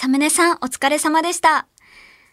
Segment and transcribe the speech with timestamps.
[0.00, 1.66] サムネさんお疲れ様でした。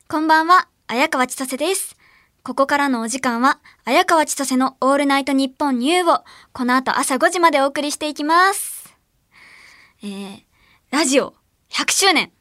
[0.08, 1.98] こんばんは、綾川千歳です。
[2.44, 6.24] ここからのお時間は、綾川千歳のオールナイトニッポンニューを、
[6.54, 8.96] この後朝5時までお送りしていきます。
[10.04, 10.42] えー、
[10.92, 11.34] ラジオ
[11.72, 12.32] 100周年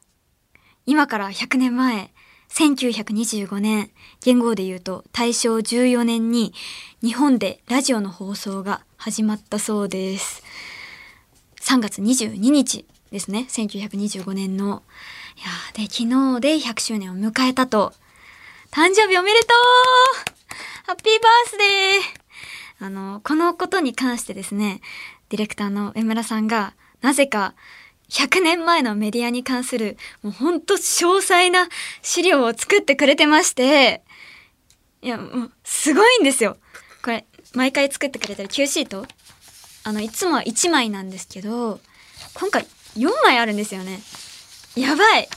[0.84, 2.12] 今から100年前、
[2.50, 6.52] 1925年、言語で言うと大正14年に
[7.02, 10.42] 日本でラジオの放送が始まったそうです。
[11.62, 14.82] 3月22日ですね、1925年の。
[15.36, 17.92] いやで、昨日で100周年を迎えたと。
[18.72, 24.80] 誕生日おめでとうハッピーバースデーあの、このことに関してですね、
[25.28, 27.54] ディレクターの江村さんが、なぜか、
[28.08, 31.68] 100年前のメディアに関する、もうほんと詳細な
[32.02, 34.02] 資料を作ってくれてまして、
[35.02, 36.56] いや、もう、すごいんですよ。
[37.04, 37.24] これ、
[37.54, 39.06] 毎回作ってくれてる Q シート？
[39.84, 41.78] あの、いつもは1枚なんですけど、
[42.34, 44.00] 今回4枚あるんですよね。
[44.76, 45.28] やばい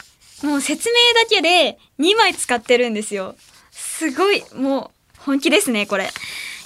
[0.43, 3.35] もう説明だけで2枚使ってるんですよ。
[3.71, 6.11] すごい、もう本気ですね、これ。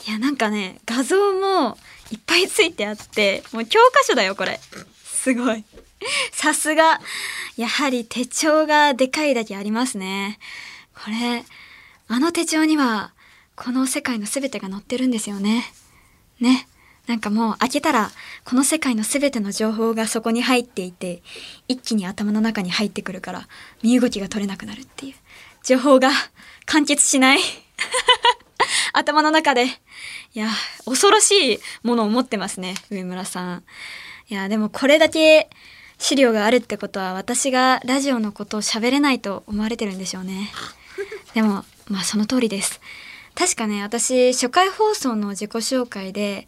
[0.08, 1.78] いや、なんかね、画像も
[2.12, 4.60] いっぱいついてあって、もう教科書だよ、これ。
[5.04, 5.64] すごい。
[6.32, 7.00] さすが。
[7.58, 10.40] やはり手帳がでかいだけありますね。
[10.94, 11.46] これ、
[12.08, 13.14] あの手帳には、
[13.56, 15.72] この世界の全てが載ってるんですよね。
[16.40, 16.68] ね。
[17.12, 18.10] なんかもう開けたら、
[18.46, 21.22] この世界の全ての情報がそこに入っていて、
[21.68, 23.50] 一気に頭の中に入ってくるから、
[23.84, 25.16] 身動きが取れなくなるっていう。
[25.62, 26.10] 情報が
[26.68, 27.40] 完結しない。
[28.94, 29.66] 頭の中で。
[29.66, 29.70] い
[30.36, 30.48] や、
[30.86, 33.64] 恐ろしいものを持ってますね、上村さん。
[34.30, 35.50] いや、でもこれだけ
[35.98, 40.50] 資料があるってことは、私がラジオのことを喋れないと思われてるんでしょうね。
[41.36, 42.80] でも、まあその通りです。
[43.36, 46.48] 確かね、私、初回放送の自己紹介で、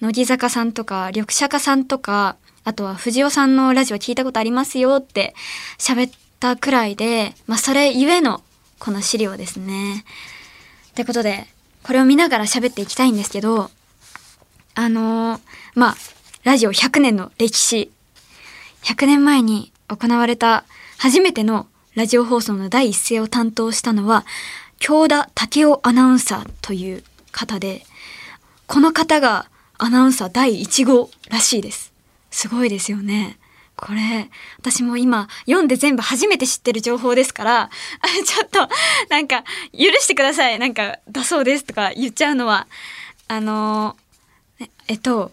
[0.00, 5.34] 乃木坂さんとか、緑茶家さんとか、あとは藤尾さんのラジオ聞いたことありますよって
[5.78, 8.42] 喋ったくらいで、まあそれゆえの
[8.78, 10.04] この資料ですね。
[10.90, 11.46] ってことで、
[11.82, 13.70] これを見ながら喋っていきたいんですけど、
[14.74, 15.40] あのー
[15.74, 15.96] まあ、
[16.44, 17.90] ラジオ100年の歴史。
[18.82, 20.64] 100年前に行われた
[20.96, 24.24] 初めてのラジオ放送の第一声を担当したのは、
[24.78, 27.84] 京田武雄アナウンサーという方で、
[28.66, 29.50] この方が
[29.82, 31.94] アナウンサー第1号らしいです。
[32.30, 33.38] すごいですよね。
[33.76, 37.70] これ、私も今読んで全部初めて知ってる情報ですから、
[38.26, 38.68] ちょっと、
[39.08, 39.42] なんか、
[39.72, 40.58] 許してください。
[40.58, 42.66] なんか、だそうですとか言っちゃうのは。
[43.26, 43.96] あの
[44.58, 45.32] ねえっと、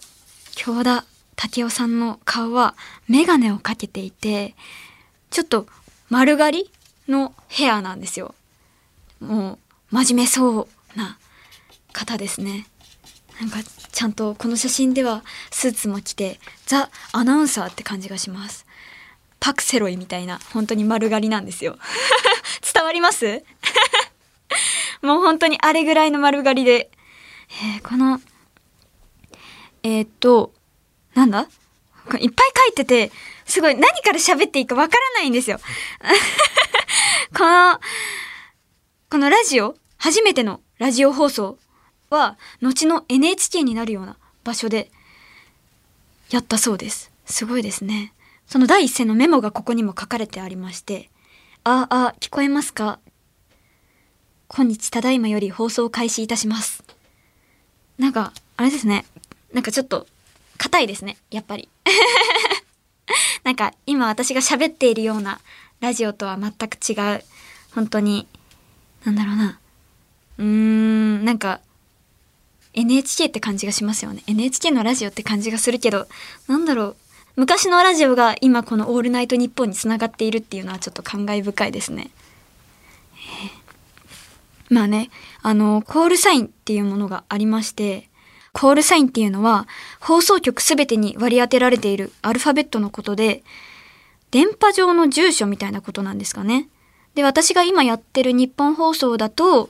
[0.56, 1.04] 京田
[1.36, 2.76] 武雄さんの顔は
[3.10, 4.56] メガネをかけていて、
[5.30, 5.68] ちょっと
[6.10, 6.72] 丸刈り
[7.10, 8.34] のヘアなんですよ。
[9.20, 9.60] も
[9.92, 11.18] う、真面目そうな
[11.92, 12.66] 方ですね。
[13.40, 13.58] なんか、
[13.92, 18.66] ちゃんとこの写真ではスーツも着て、ザ・アナウンサーって感じがします。
[19.40, 21.78] パクセロイみたいな、本当に丸刈りなんですよ。
[22.74, 23.44] 伝わります？
[25.04, 26.90] もう本当にあれぐらいの丸刈りで。
[27.50, 28.20] えーこの、
[29.84, 30.54] えーっと、
[31.14, 31.48] なんだ？
[32.20, 33.12] いっぱい書いてて、
[33.46, 35.60] すごい何から喋っていいかわからないんですよ。
[37.38, 37.80] この、
[39.10, 41.60] このラジオ、初めてのラジオ放送？
[42.10, 44.92] は、後の NHK になるような場所で
[46.30, 47.12] やったそうです。
[47.26, 48.14] すごいですね。
[48.48, 51.10] その第一声のメモがここにも書かれてありまして、
[51.64, 53.00] ああ、聞こえますか？
[54.48, 56.84] 今日ただいまより放送開始いたします。
[57.98, 59.06] なんか、あれですね。
[59.52, 60.08] なんかちょっと、
[60.58, 61.18] 硬いですね。
[61.30, 61.68] やっぱり。
[63.44, 65.42] なんか、今私が喋っているような
[65.82, 67.24] ラジオとは全く違う。
[67.76, 68.28] 本当に、
[69.04, 69.60] なんだろうな。
[70.38, 71.60] うーん、なんか、
[72.78, 74.22] NHK って感じがしますよね。
[74.28, 76.08] NHK のラジオって感じがするけど、
[76.48, 76.96] なんだろう。
[77.36, 82.12] 昔のラジオが今このオールナイトニッポンにつながっているっていうのはちょっと感慨深いですね。
[84.70, 85.10] まあね、
[85.42, 88.10] あの、コールサインっていうものがありまして、
[88.54, 89.68] コールサインっていうのは
[90.00, 93.44] 放送局すべてに割り当てられているアルファベットのことで、
[94.30, 96.68] 電波上の住所みたいなことなんですかね。
[97.16, 99.70] で、私が今やってる日本放送だと、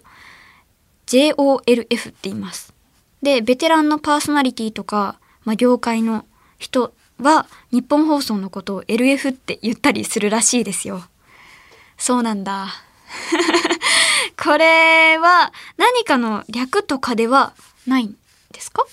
[1.06, 2.77] JOLF って言います。
[3.22, 6.26] で、ベテランのパーソナリティとか、まあ、業界の
[6.60, 11.04] 人は、日本放送のことを LF って言ったりするらしいですよ。
[11.98, 12.68] そうなんだ。
[14.42, 17.54] これは何かの略とかでは
[17.88, 18.16] ないん
[18.52, 18.86] ですか？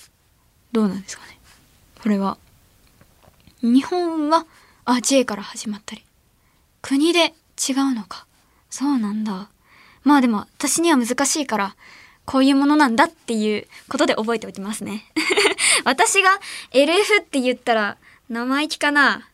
[0.71, 1.37] どうなんですかね？
[2.01, 2.37] これは。
[3.61, 4.45] 日本は、
[4.85, 6.03] あ、J から始まったり。
[6.81, 7.33] 国で
[7.69, 8.25] 違うのか。
[8.69, 9.49] そうなんだ。
[10.03, 11.75] まあでも私には難しいから、
[12.25, 15.05] こういうものなんだっていうことで覚えておきますね。
[15.85, 16.39] 私が
[16.71, 17.97] LF って言ったら
[18.29, 19.29] 生意気かな。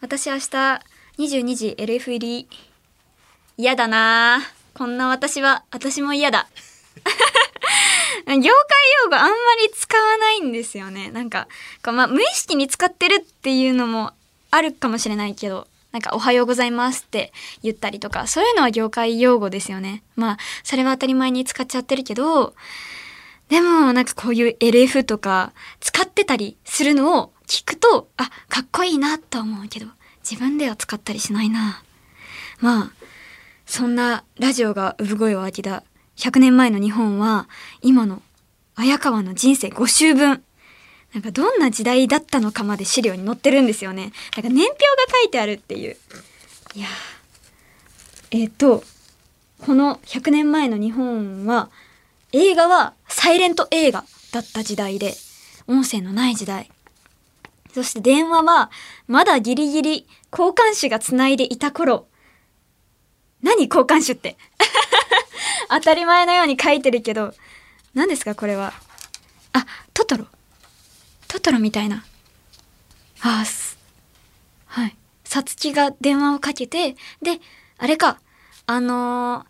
[0.00, 0.80] 私明日
[1.18, 2.48] 22時 LF 入り。
[3.56, 4.40] 嫌だな
[4.72, 6.46] こんな私は、私も嫌だ。
[8.26, 8.42] 業界
[9.04, 11.10] 用語あんまり使わないんですよね。
[11.10, 11.48] なんか、
[11.82, 14.12] まあ、無意識に使ってるっていうのも
[14.52, 15.66] あるかもしれないけど、
[15.98, 20.04] なんか、おはようございますって言ったりとか、そういうのは業界用語ですよね。
[20.14, 22.54] まあ、それは当たり前に使っちゃってるけど、
[23.48, 29.86] でも、なんかこういう LF とか使ってたりするのを聞くと、あ、かっこいいなと思うけど、
[30.22, 31.82] 自分では使ったりしないな。
[32.60, 32.92] まあ、
[33.66, 35.82] そんなラジオが産声を上げた
[36.16, 37.48] 100年前の日本は、
[37.82, 38.22] 今の
[38.76, 40.44] 綾川の人生5周分。
[41.14, 44.12] なんかどんな時代だったのかまで資料に載ってるんですよね。
[44.36, 44.68] なんか年表が
[45.22, 45.96] 書いてあるっていう。
[46.74, 46.86] いや
[48.30, 48.84] えっ、と、
[49.64, 51.70] この100年前の日本は、
[52.32, 55.14] 映画はサイレント映画だった時代で、
[55.66, 56.70] 音声のない時代。
[57.72, 58.70] そして電話は、
[59.06, 62.06] まだギリギリ交換手が繋いでいた頃。
[63.42, 64.36] 何交換手って？
[65.70, 67.34] 当たり前のように書いてるけど、
[67.94, 68.74] 何ですかこれは？
[69.54, 70.26] あ、トトロ。
[71.28, 72.04] トトロみたいな。
[73.20, 73.78] あす。
[74.66, 74.96] はい。
[75.24, 77.40] さつきが電話をかけて、で、
[77.76, 78.18] あれか、
[78.66, 79.44] あのー、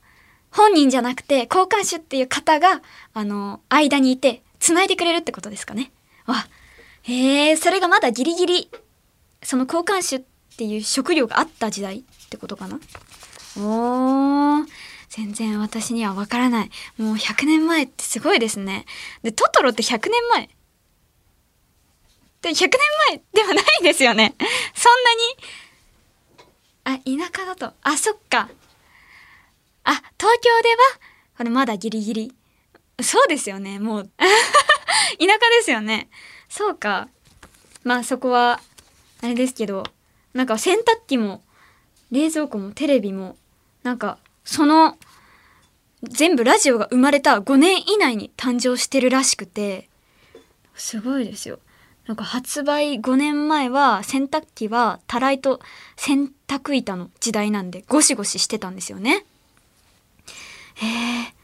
[0.51, 2.83] 本人じゃなくて、交換手っていう方が、
[3.15, 5.93] あのー、間にいて、繋いでくれるってことですかね。
[6.27, 6.49] わ、
[7.03, 8.71] へえ、それがまだギリギリ、
[9.43, 10.23] その交換手っ
[10.57, 12.81] ていう食料があった時代ってことかな
[13.57, 14.67] おー、
[15.11, 16.71] 全然私にはわからない。
[16.99, 18.85] もう100年前ってすごいですね。
[19.23, 20.51] で、トトロって100年前
[22.43, 22.71] で、100年
[23.11, 24.35] 前ではないですよね。
[24.75, 25.03] そん
[26.87, 27.23] なに。
[27.25, 27.75] あ、田舎だと。
[27.83, 28.49] あ、そっか。
[29.85, 30.77] あ、東京では、
[31.37, 32.35] これまだギリギリ。
[33.01, 33.79] そうですよね。
[33.79, 36.09] もう 田舎ですよね。
[36.49, 37.09] そうか。
[37.85, 38.61] まあそこは、
[39.23, 39.85] あれですけど、
[40.33, 41.43] なんか洗濯機も、
[42.11, 43.37] 冷蔵庫もテレビも、
[43.83, 44.99] なんか、その、
[46.03, 49.89] 全部ラジオが生まれた5年以内に誕生してるらしくて、
[50.75, 51.59] すごいですよ。
[52.09, 55.61] なんか発売5年前は洗濯機はたらいと
[55.97, 59.27] 洗濯板の時代なんでゴシゴシしてたんですよね。
[60.77, 61.35] へえ。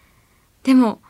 [0.62, 1.02] でも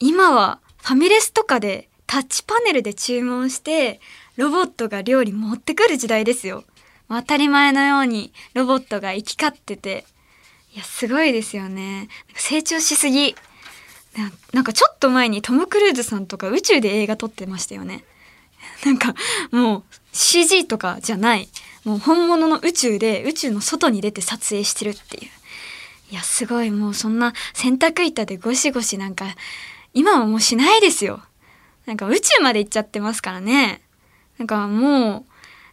[0.00, 4.00] 今はファミレスとかでタッチパネルで注文して
[4.36, 6.64] ロボットが料理持ってくる時代ですよ。
[7.10, 10.06] 当たり前のようにロボットが行き交ってて。
[10.72, 12.08] いや、すごいですよね。
[12.34, 13.36] 成長しすぎ。
[14.54, 18.04] なんかちょっと前にトム・クルーズさんとか宇宙で映画撮ってましたよね。
[18.84, 19.14] なんか
[19.50, 21.48] もう CG とかじゃない。
[21.84, 25.30] もう本物の宇宙で宇宙の外に出て撮影してるっていう。
[26.10, 26.70] いやすごい。
[26.70, 29.26] もうそんな洗濯板でゴシゴシなんか
[29.94, 31.22] 今はもうしないですよ。
[31.86, 33.82] なんか宇宙まで行っちゃってますからね。
[34.38, 35.24] なんかもう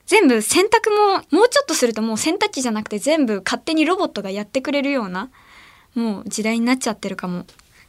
[0.06, 5.30] 全部洗濯ももうちょっとするともう洗濯機じゃなくて全部勝手にロボットがやってくれるような
[5.94, 7.46] もう時代になっちゃってるかも。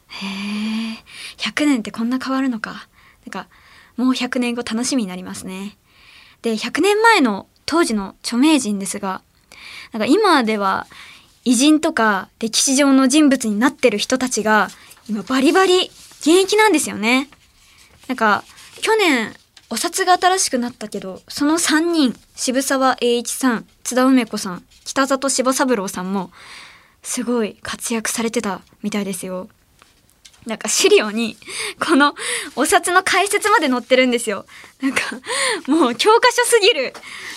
[0.09, 1.05] へえ
[1.39, 2.89] 100年ってこんな変わるのか。
[3.27, 3.49] なんか
[3.97, 5.77] もう100年後楽しみになりますね。
[6.43, 9.23] で、100年前の当時の著名人ですが、
[9.93, 10.87] なんか今では
[11.45, 14.69] 偉人とか歴史上の人物になってる人たちが
[15.09, 15.91] 今バリバリ
[16.21, 17.29] 現役なんですよね。
[18.09, 18.45] なんか
[18.83, 19.35] 去年
[19.69, 26.31] お札が新しくなったけど、その3人、渋沢栄一さん、津田梅子さん、北里柴三郎さんも、
[27.03, 29.49] すごい活躍されてたみたいですよ。
[30.47, 31.37] なんか資料に、
[31.85, 32.15] この
[32.55, 34.47] お札の解説まで載ってるんですよ。
[34.81, 35.01] なんか、
[35.67, 36.93] もう教科書すぎる。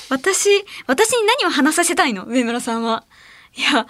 [0.10, 0.50] 私、
[0.86, 2.26] 私に何を話させたいの？
[2.26, 3.04] 上村さんは。
[3.56, 3.88] いや、も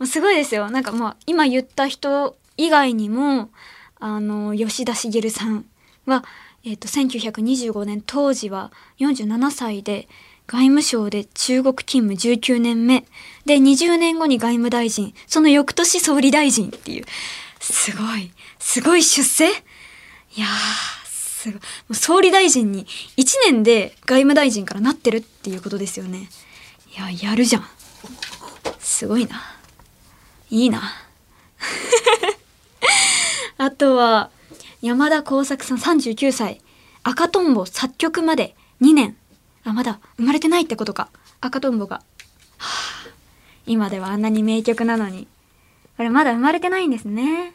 [0.00, 0.70] うすごいですよ。
[0.70, 3.50] なんかまあ、今言った人以外にも、
[3.98, 5.66] あの、吉田茂さん
[6.06, 6.24] は、
[6.64, 10.08] えっ、ー、と、1925年当時は47歳で、
[10.46, 13.04] 外務省で中国勤務19年目。
[13.46, 15.14] で、20年後に外務大臣。
[15.28, 17.04] その翌年総理大臣っていう。
[17.60, 18.32] すごい。
[18.58, 19.48] すごい出世？
[19.48, 19.52] い
[20.40, 20.46] や、
[21.04, 21.60] すごい。
[21.60, 22.86] もう総理大臣に
[23.16, 26.28] 1年で外務大臣からなってるっていうことですよね。
[26.96, 27.66] いや、やるじゃん。
[28.78, 29.42] すごいな。
[30.50, 30.82] いいな。
[33.58, 34.30] あとは、
[34.82, 36.60] 山田耕作さん39歳。
[37.02, 39.16] 赤とんぼ作曲まで2年。
[39.64, 41.10] あ、まだ生まれてないってことか。
[41.40, 41.96] 赤とんぼが。
[41.96, 42.02] は
[42.58, 42.64] あ、
[43.66, 45.28] 今ではあんなに名曲なのに。
[46.00, 47.52] これまだ生まれてないんですね。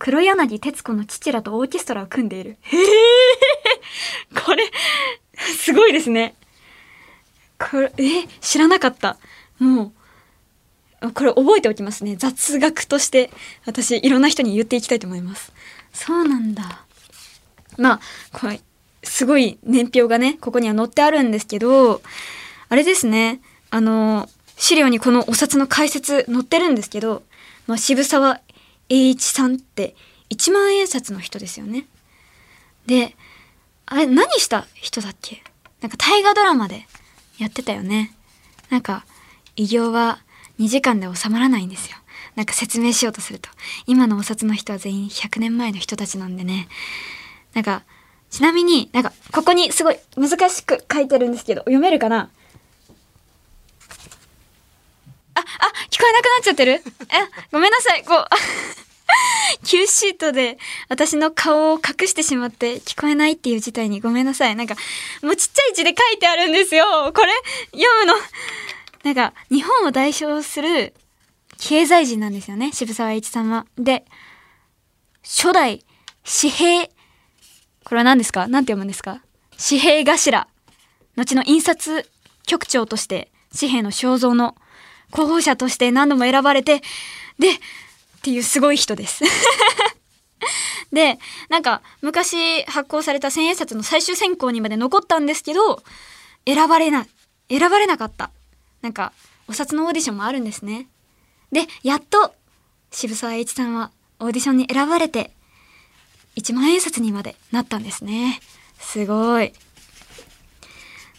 [0.00, 2.56] 黒柳徹子の父らとオーケストラを組んでいる。
[2.62, 2.84] へえ
[4.44, 4.68] これ、
[5.36, 6.34] すごいですね。
[7.56, 9.18] これ、え知らなかった。
[9.60, 9.92] も
[11.00, 12.16] う、これ覚えておきますね。
[12.16, 13.30] 雑学として、
[13.66, 15.52] 私、いろんな人に言っていきたいと思います。
[15.92, 16.84] そうなんだ。
[17.78, 18.00] まあ、
[18.32, 18.60] これ、
[19.04, 22.02] すごい年表がね、ここには載ってあるんですけど、
[22.68, 23.40] あれですね。
[23.70, 27.22] あの、資料にこのお札の解説載ってるんですけど、
[27.66, 28.40] まあ、渋沢
[28.88, 29.96] 栄一さんって
[30.30, 31.86] 1万円札の人ですよね。
[32.86, 33.16] で、
[33.86, 35.42] あれ何した人だっけ？
[35.80, 36.86] なんか大河ドラマで
[37.38, 38.14] やってたよね。
[38.70, 39.04] なんか、
[39.56, 40.20] 偉業は
[40.58, 41.96] 2時間で収まらないんですよ。
[42.36, 43.48] なんか説明しようとすると。
[43.86, 46.68] 今のお札の人は全員100年前の人たちなんでね。
[47.52, 47.84] なんか、
[48.30, 52.30] ちなみになんか、ここにすごい難しく書いてるんですけど、読めるかな？
[55.34, 55.42] あ、あ、
[55.90, 56.72] 聞こえなくなっちゃってる？
[56.72, 56.82] え、
[57.52, 58.04] ごめんなさい。
[58.04, 58.26] こう、
[59.66, 64.56] Q シートで私の顔を隠してしまって聞こえないっていう事態にごめんなさい。
[64.56, 64.74] なんか、
[65.22, 66.84] もうちっちゃい字で書いてあるんですよ。
[67.14, 67.32] これ、
[67.72, 68.14] 読むの。
[69.02, 70.94] なんか、日本を代表する
[71.58, 72.72] 経済人なんですよね。
[72.72, 73.66] 渋沢栄一さんは。
[73.76, 74.04] で、
[75.22, 75.84] 初代
[76.24, 76.86] 紙幣、
[77.84, 78.46] これは何ですか？
[78.46, 79.22] 何て読むんですか？
[79.58, 80.46] 紙幣頭。
[81.16, 82.10] 後の印刷
[82.46, 84.56] 局長として紙幣の肖像の
[85.14, 86.82] 候補者として何度も選ばれて、
[87.38, 87.58] で、っ
[88.22, 89.22] ていうすごい人です
[90.92, 91.18] で、
[91.48, 95.82] なんか昔発行された千円札の最終選考にまで残ったんですけど、
[96.46, 97.06] 選ばれな、
[97.48, 98.30] 選ばれなかった。
[98.82, 99.12] なんか、
[99.46, 100.88] お札のオーディションもあるんですね。
[101.52, 102.34] で、やっと、
[102.90, 105.30] 渋沢栄一さんはオーディションに選ばれて、
[106.36, 108.40] 1万円札にまでなったんですね。
[108.80, 109.52] すごい。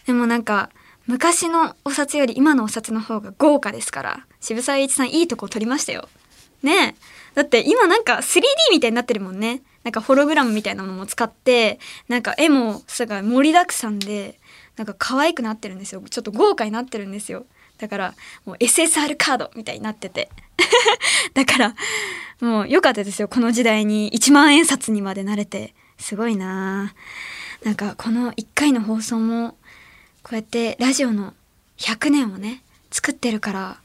[0.06, 0.70] でもなんか、
[1.08, 6.10] 昔のお札より今のお札の方が豪華ですから、渋沢栄一さんいいとこ取りましたよ。
[6.64, 6.96] ね
[7.36, 9.62] だって今なんか 3D みたいになってるもんね。
[9.84, 14.40] なんかホログラムみたいなのも使って、なんか絵もすごい盛りだくさんで、
[14.78, 16.02] なんか可愛くなってるんですよ。
[16.10, 17.46] ちょっと豪華になってるんですよ。
[17.78, 18.14] だから、
[18.46, 20.30] もう SSR カードみたいになってて。
[21.36, 21.76] だから、
[22.42, 23.28] もう良かったですよ。
[23.28, 25.76] この時代に1万円札にまで慣れて。
[25.98, 26.94] すごいな
[27.64, 29.58] なんかこの1回の放送も
[30.26, 31.36] こうやってラジオの
[31.78, 33.78] 100年をね作ってるから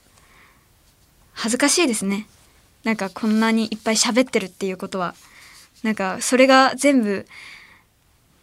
[1.34, 2.26] 恥ずかしいですね。
[2.82, 5.14] なんかこんなにいっぱい喋ってるっていうことは。
[5.82, 7.26] なんかそれが全部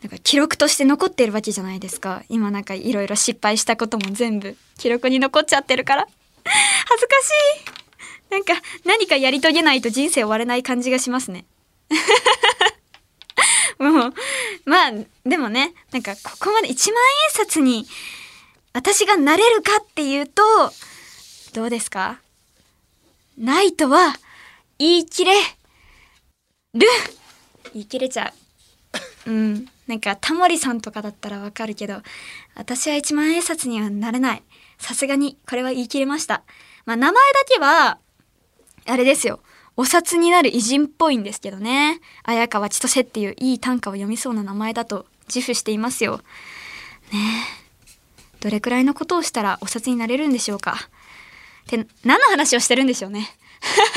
[0.04, 2.22] なんか記録として残ってるわけじゃないですか。
[2.30, 6.08] 今なんかいろいろ失敗したことも全部記録に残っちゃってるから。
[6.46, 7.30] 恥ずかし
[8.30, 8.32] い。
[8.32, 8.54] なんか
[8.86, 11.46] 何かやり遂げないと人生終われない感じがしますね。
[13.80, 14.14] もう、
[14.66, 14.92] まあ、
[15.26, 17.88] でもね、なんかここまで1万円札に
[18.74, 20.42] 私がなれるかっていうと、
[21.54, 22.20] どうですか？
[23.38, 24.16] ないとは
[24.80, 25.34] 言い切れ
[26.74, 26.88] る
[27.74, 28.34] 言い切れちゃ
[29.26, 29.30] う。
[29.32, 29.70] うん。
[29.88, 32.02] なんかタモリさんとかだったらわかるけど、
[32.56, 34.44] 私は1万円札にはなれない。
[34.80, 36.44] さすがにこれは言い切れました。
[36.86, 37.98] まあ名前だけは、
[38.86, 39.42] あれですよ。
[39.78, 42.02] お札になる偉人っぽいんですけどね。
[42.24, 46.18] 綾川千歳っていういい短歌を読みそうな名前だと自負していますよ。
[47.14, 47.20] ね
[47.64, 48.40] え。
[48.40, 50.90] どれくらいのことをしたらお札になれるんでしょうか。
[51.68, 53.30] って何の話をしてるんでしょうね。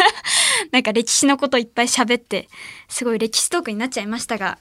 [0.71, 2.49] なんか歴史のこといっぱい喋って、
[2.89, 4.59] すごい歴史トークになっちゃいましたが、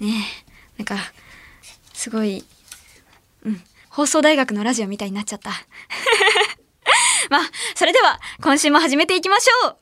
[0.00, 0.42] ね
[0.78, 1.12] え、なんか、
[1.92, 2.44] すごい、
[3.44, 5.50] うん、放送大学のラジオみたいになっちゃった。
[7.30, 9.81] まあ、それでは今週も始めていきましょう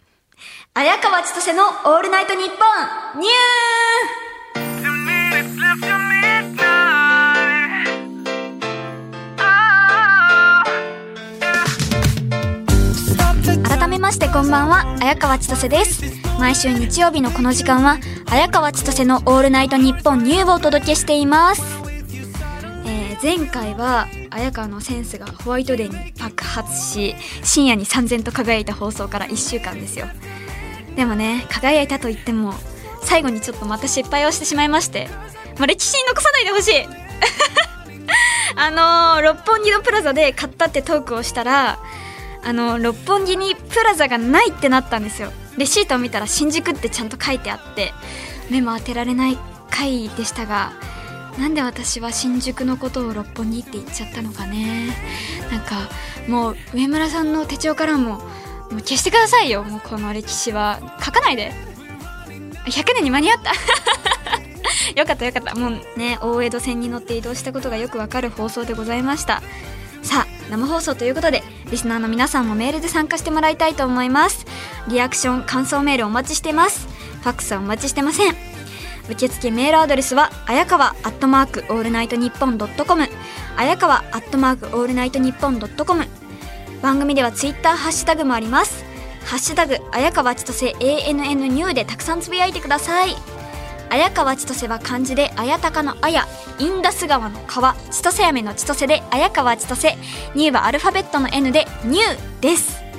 [0.75, 16.03] 綾川千歳のオールナイトニッポンニュー改めましてこんばんは綾川千歳です。
[16.39, 17.99] 毎週日曜日のこの時間は
[18.31, 21.80] 綾川千歳のオールナイトニッポンニューをお届けしています、
[23.23, 30.07] 前回は綾川のセンスがホワイトデーに爆発し深夜に三千と輝いた放送から1週間ですよ。
[30.97, 32.55] でもね輝いたと言っても
[33.03, 35.09] 最後にちょっとまた失敗をしてしまいまして
[35.59, 36.87] もう歴史に残さないでほしい。
[38.57, 41.79] あのー、六本木のプラザで買ったってトークをしたら
[42.43, 45.31] あのー、六本木にプラザがないってなったんですよ。
[45.59, 47.93] レシートを見たら新宿ってちゃんと書いてあって
[48.49, 49.37] 目も当てられない
[49.71, 50.73] 回でしたが
[51.39, 54.97] なんで私は新宿のことを六本木って言っちゃったのかね。
[55.51, 55.89] なんか
[56.29, 58.19] もう上村さんの手帳からも
[58.71, 59.63] もう消してくださいよ。
[59.65, 61.53] もうこの歴史は書かないで。
[62.67, 63.53] 100年に間に合った。
[64.97, 65.55] よかったよかった。
[65.55, 69.43] もうね大江戸線に乗って移動したことがよくわかる放送でございました。
[70.03, 74.47] さあ生放送ということでリスナーの皆さんもメールで参加してもらいたいと思います。
[74.89, 76.89] リアクション感想メールお待ちしてます。
[77.23, 78.50] ファックスはお待ちしてません。
[79.11, 83.09] 受付メールアドレスはあやかわアットマークオールナイトニッポンドットコム
[83.57, 86.07] あやかわアットマークオールナイトニッポンドットコム。
[86.83, 88.85] 番組ではツイッターハッシュタグもあります。
[89.27, 93.15] ハッシュタグ綾川千歳 ANN ニューでたくさんつぶやいてください。
[93.91, 96.27] 綾川千歳は漢字で綾鷹の綾
[96.59, 99.99] インダス川の川千歳飴の千歳で綾川千歳
[100.35, 102.90] ニューはアルファベットの N でニューです。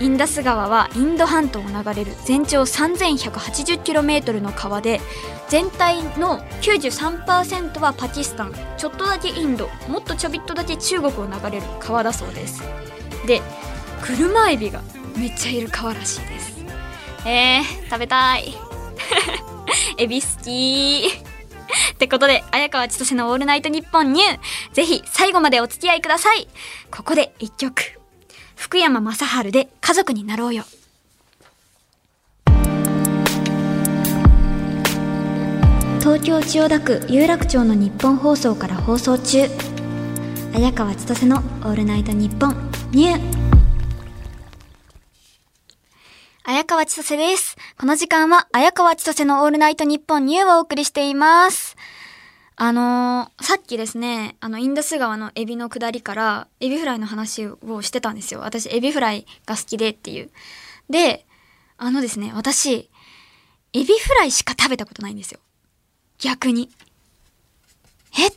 [0.00, 5.00] インダス川はインド半島を流れる全長 3180km の川で
[5.48, 12.62] 全体の93%はパキスタンちょっとだけインドもっとちょびっとだけ中国を流れる川だそうです
[13.26, 13.42] で
[14.02, 14.80] 車エビが
[15.16, 16.60] めっちゃいる川らしいです
[17.26, 18.54] えー、食べたい
[19.98, 21.30] エビ好き
[21.94, 24.38] ってことで、綾川千歳のオールナイトニッポンニュー。
[24.72, 26.48] ぜひ最後までお付き合いください。
[26.90, 27.99] ここで一曲。
[28.60, 30.64] 福山雅治で家族になろうよ。
[36.00, 39.48] 東京千代田区有楽町の日本放送から放送中。
[40.54, 43.20] 綾川千歳のオールナイトニッポンニュー。
[46.44, 47.56] 綾川千歳です。
[47.78, 51.78] この時間は、綾川千歳のオールナイトニッポンニューをお送りしています。
[52.62, 58.40] あのー、さっきですね、あの、インダス川のエビの下りから、エビフライの話をしてたんですよ。
[58.40, 60.30] 私、エビフライが好きでっていう。
[60.90, 61.24] で、
[61.78, 62.90] あのですね、私、
[63.72, 65.40] エビフライしか食べたことないんですよ。
[66.18, 66.68] 逆に。
[68.18, 68.28] え？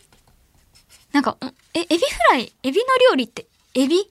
[1.12, 1.36] なんか、
[1.74, 4.10] え、エビフライ、エビの料理って、エビ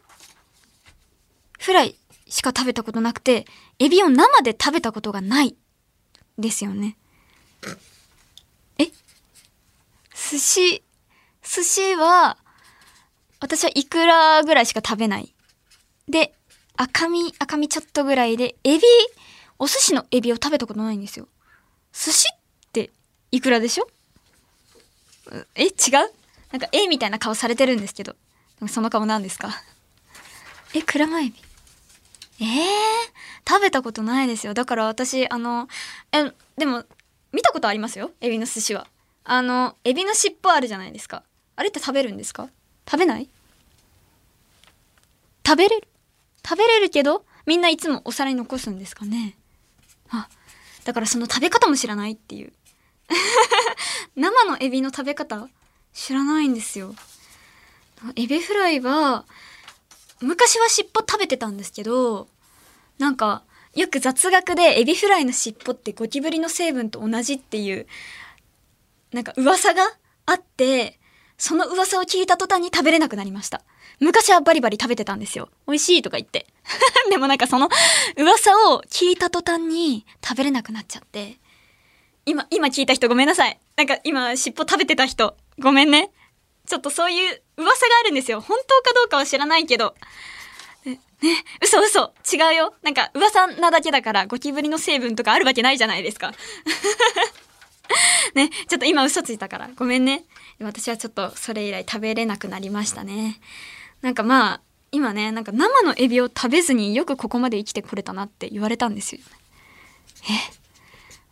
[1.59, 1.97] フライ
[2.29, 3.47] しか食べたことなくて、
[3.79, 5.57] エビを生で食べたことがない。
[6.39, 6.99] ですよね。
[10.31, 10.83] 寿司、
[11.43, 12.39] 寿司は、
[13.41, 15.35] 私はイクラぐらいしか食べない。
[16.09, 16.33] で、
[16.77, 18.83] 赤身、赤身ちょっとぐらいで、エビ、
[19.59, 21.27] お寿司のエビを食べたことないんですよ。
[21.93, 22.39] 寿司っ
[22.73, 22.91] て
[23.31, 23.89] イクラでしょ？
[25.55, 25.73] え違う？
[26.53, 28.15] なんか、えみたいな顔されてるんですけど。
[28.69, 29.51] その顔なんですか？
[30.75, 31.35] え、クラマエビ。
[32.41, 32.47] えー、
[33.49, 34.55] 食べたことないですよ。
[34.55, 35.69] だから私、あの、
[36.13, 36.85] え、でも、
[37.33, 38.13] 見たことありますよ？
[38.21, 38.87] エビの寿司は。
[39.25, 41.23] あのエビの尻尾あるじゃないですか。
[41.57, 42.49] あれって食べるんですか？
[42.89, 43.29] 食べない？
[45.47, 45.89] 食べれる？
[46.45, 49.37] 食べれるけどみんないつもお皿に残すんですかね？
[50.11, 50.29] あ
[50.85, 52.53] だからその食べ方も知らないっていう。
[54.17, 55.49] 生のエビの食べ方
[55.93, 56.95] 知らないんですよ。
[58.17, 59.25] エビフライは
[60.21, 62.29] 昔は尻尾食べてたんですけど
[62.99, 63.43] なんか
[63.75, 67.87] よく雑学でエビフライの尻尾ってゴキブリの成分と同じっていう
[69.13, 69.83] なんか噂が
[70.27, 70.99] あって、
[71.37, 73.63] その噂を聞いた途端に食べれなくなりました。
[74.01, 75.49] 昔はバリバリ食べてたんですよ。
[75.67, 76.47] 美味しいとか言って。
[77.11, 77.69] でもなんかその
[78.17, 81.39] 噂を聞いた途端に食べれなくなっちゃって。
[82.25, 83.59] 今、今聞いた人ごめんなさい。
[83.77, 86.11] なんか今尻尾食べてた人ごめんね。
[86.67, 88.41] ちょっとそういう噂があるんですよ。
[88.41, 89.95] 本当かどうかは知らないけど。
[90.85, 90.99] ね、
[91.61, 92.13] 嘘嘘。
[92.33, 92.75] 違うよ。
[92.83, 96.33] なんか噂なだけだからゴキブリの成分とかあるわけないじゃないですか。
[98.35, 100.25] ね、ちょっと今嘘ついたから、ごめんね。
[100.61, 103.41] 私はちょっとそれ以来食べれなくなりましたね。
[104.01, 109.21] なんかまあ、今ね、なんか生のエビを食べずによくここまで生きてこれたなって言われたんですよ。
[110.25, 110.53] え？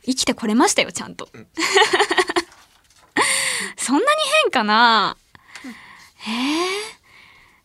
[0.06, 1.28] 生きてこれましたよ、ちゃんと。
[3.76, 4.06] そんなに
[4.44, 5.16] 変かな？
[6.26, 6.30] え？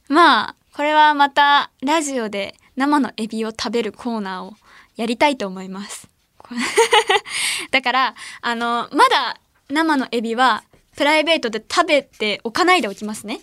[0.10, 4.56] ー、まあ、これはまたラジオで生のエビを食べるコーナーを
[4.98, 6.10] やりたいと思います。
[7.72, 10.64] だから、あの、まだ生のエビは
[10.96, 13.42] プライベートで食べておかないでおきますね。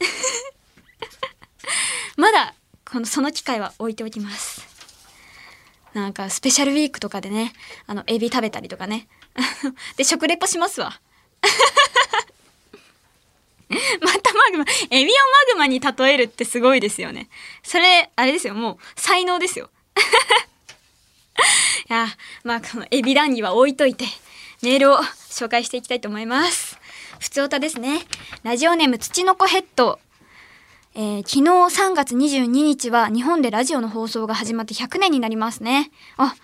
[2.16, 2.54] まだ、
[2.84, 4.64] この、その機会は置いておきます。
[5.92, 7.52] なんか、スペシャルウィークとかでね、
[7.86, 9.08] あの、エビ食べたりとかね。
[9.96, 11.00] で、食レポしますわ。
[13.68, 15.14] またマグマ、エビを
[15.48, 17.28] マグマに例えるってすごいですよね。
[17.62, 19.70] それ、あれですよ、もう、才能ですよ。
[21.88, 22.06] や、
[22.44, 24.04] まあ、このエビ談義は置いといて、
[24.62, 24.96] メールを
[25.30, 26.78] 紹介していきたいと思います。
[27.18, 28.00] ふつおたですね。
[28.42, 29.98] ラジオネーム土の子ヘッド。
[30.94, 35.90] えー、昨日3月22日は日本でラジオの放送が始まって100年になりますね。
[36.16, 36.34] あ、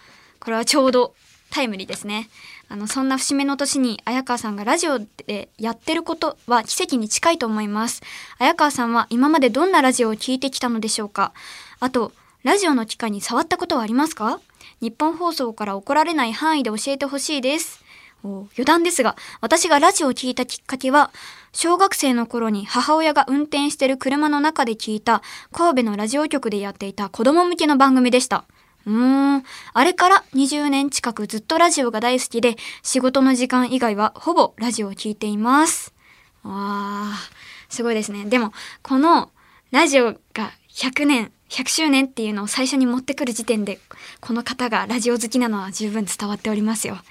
[0.40, 1.14] これはちょうど
[1.50, 2.28] タイムリーですね。
[2.68, 8.02] あの、そんな節目の年に綾川さんがラジオでやってることは奇跡に近いと思います。
[8.38, 11.32] 綾川さんは今までどんなラジオを聴いてきたのでしょうか
[11.80, 14.40] あと、ラジオの機械に触ったことはありますか？
[14.80, 17.84] 日本放送から怒られない範囲で教えてほしいです。
[18.24, 21.10] 余談ですが、私がラジオを聞いたきっかけは、
[21.52, 28.44] 小学生の頃に母親が運転してる車の中で聞いた神戸のラジオ局でやっていた子供向けの番組でした。
[28.86, 29.44] うーん。
[29.72, 35.92] あれから20年近くずっとラジオが大好きで、仕事の時間以外はほぼラジオを聞いています。
[36.44, 38.24] わー、すごいですね。
[38.26, 39.30] でも、この
[39.72, 43.78] ラジオが100年100周年っていうのを最初に持ってくる時点で
[44.20, 46.94] この方がラジオ好きなのは十分伝わっておりますよ。
[46.94, 47.02] あ、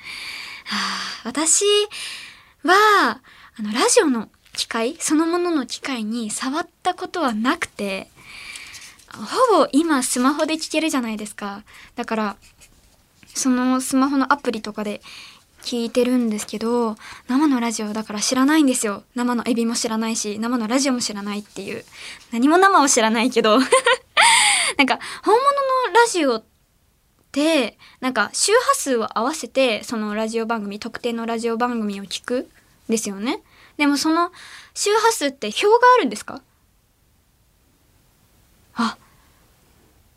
[1.23, 1.63] 私
[2.63, 3.21] は、
[3.58, 8.10] あの、ラジオの機械そのものの機械に触ったことはなくて、
[9.13, 11.63] ほぼ今スマホで聞けるじゃないですか。
[11.95, 12.38] だから、
[13.34, 15.01] そのスマホのアプリとかで
[15.63, 16.95] 聞いてるんですけど、
[17.27, 19.04] 生のラジオだから知らないんですよ。
[19.15, 21.86] 生のエビも知らないし、生のラジオも知らないっていう。
[22.32, 23.60] 何も生を知らないけど。
[24.81, 25.43] なんか、本物
[25.93, 26.43] のラジオっ
[27.31, 32.49] て、なんか周波数を合わせて、そのラジオ番組、特定のラジオ番組を聞く
[32.89, 33.43] ですよね。
[33.77, 34.31] でもその
[34.73, 36.41] 周波数って表があるんですか？
[38.73, 38.97] あ、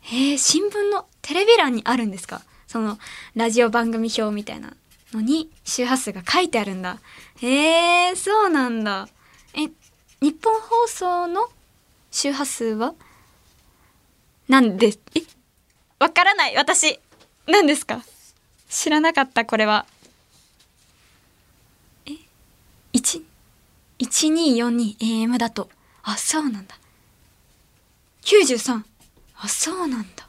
[0.01, 2.41] へえ、新聞のテレビ欄にあるんですか？
[2.65, 2.97] その
[3.35, 4.73] ラジオ番組表みたいな
[5.13, 6.97] のに周波数が書いてあるんだ。
[7.39, 9.07] へえ、そうなんだ。
[9.53, 9.69] え、
[10.21, 11.49] 日本放送の
[12.09, 12.95] 周波数は？
[14.47, 15.21] なんで、え？
[15.99, 16.99] わからない私
[17.47, 18.03] 何ですか？
[18.69, 19.85] 知らなかったこれは。
[22.05, 22.11] え
[22.93, 23.23] ?1、
[23.99, 25.69] 1242AM だと。
[26.03, 26.77] あ、そうなんだ。
[28.23, 28.83] 93。
[29.37, 30.27] あ、そうなんだ。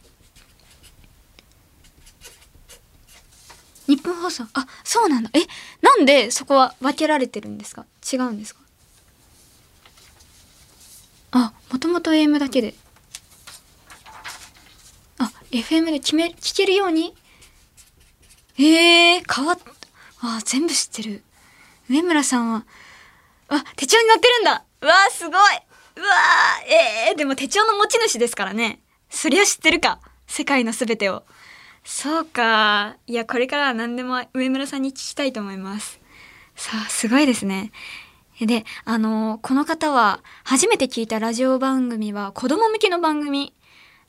[3.86, 4.44] 日本放送？
[4.54, 5.30] あ、そうなんだ。
[5.32, 5.46] え、
[5.80, 7.86] なんでそこは分けられてるんですか？
[8.12, 8.60] 違うんですか？
[11.32, 12.74] あ、もともと AM だけで。
[15.50, 17.14] FM で決め、聞けるように？
[18.58, 19.64] ええー、変わった。
[20.20, 21.22] あ、全部知ってる。
[21.88, 22.64] 上村さんは、
[23.48, 28.80] あ、手帳に載ってるんだわーすごいうわーええー、でも手帳の持ち主ですからね。
[29.08, 30.00] そりゃ知ってるか。
[30.26, 31.22] 世界のすべてを。
[31.84, 32.96] そうか。
[33.06, 36.00] いや、これからは何でも上村さんに聞きたいと思います。
[36.56, 37.70] さあ、すごいですね。
[38.40, 43.54] で、あのこの方は、初めて聞いたラジオ番組は子供向けの番組。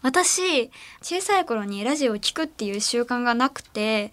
[0.01, 0.69] 私、
[1.01, 4.11] 小さい頃にラジオを聞くっていう習慣がなくて、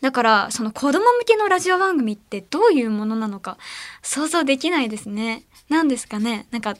[0.00, 3.58] だからその子供向けのラジオ番組ってどういうものなのか
[4.02, 5.42] 想像できないですね。
[5.68, 6.76] 何ですかねなんか、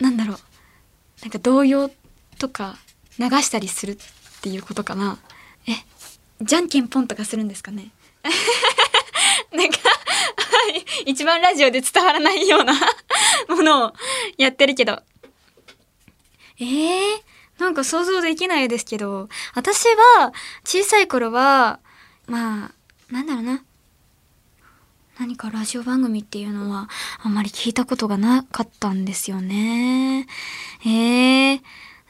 [0.00, 0.38] なんだろう。
[1.22, 1.90] なんか童謡
[2.38, 2.76] とか
[3.18, 3.96] 流したりするっ
[4.42, 5.18] ていうことかな。
[5.66, 5.72] え、
[6.42, 7.90] じゃんけんぽんとかするんですかね
[9.52, 9.78] なんか
[11.06, 12.74] 一番ラジオで伝わらないような
[13.48, 13.92] ものを
[14.36, 15.02] やってるけど。
[16.60, 17.20] えー、
[17.58, 19.86] なんか想像できないですけど、私
[20.18, 20.32] は
[20.64, 21.80] 小さい頃は、
[22.26, 22.70] まあ、
[23.12, 23.62] なんだろうな。
[25.18, 26.88] 何かラジオ番組っていうのは
[27.22, 30.26] あんまり聞いたことがなかったんですよね。
[30.84, 31.60] ええー、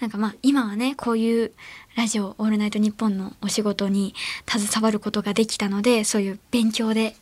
[0.01, 1.53] なんかまあ今はね、こういう
[1.97, 4.15] ラジオオールナイトニッポンのお仕事に
[4.49, 7.15] 携わることができたので、そういう勉強で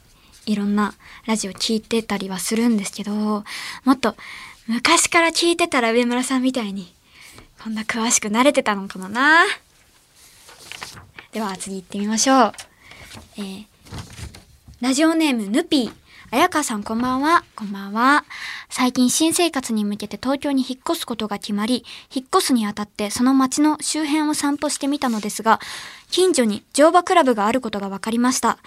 [0.47, 0.95] いろんな
[1.27, 3.45] ラジオ聞いてたりはするんですけど、も
[3.93, 4.15] っと
[4.69, 6.95] 昔から聞いてたら上村さんみたいに
[7.63, 9.45] こんな詳しくなれてたのかもな。
[11.31, 12.53] では次行ってみましょう。
[13.37, 13.65] えー、
[14.81, 15.93] ラジオネームヌピー。
[16.33, 17.45] 綾香さんこんばんは。
[17.55, 18.25] こんばんは。
[18.69, 25.61] 最近新生活に向けて東京に引っ越すことが決まり、引っ越すにあたってその街の周辺を散歩してみたのですが、
[26.11, 28.59] 近所に乗馬クラブがあることが分かりました。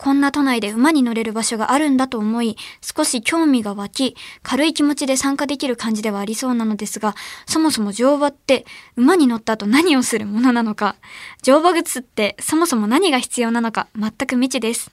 [0.00, 8.64] こんな都内で馬に乗れる場所があるんだと思い、少し興味が湧き、軽い気持ちで参加できる感じではありそうなのですが、そもそも乗馬って
[8.96, 10.96] 馬に乗った後何をするものなのか、
[11.42, 14.90] 乗馬靴ってそもそも何が必要なのか全く未知です。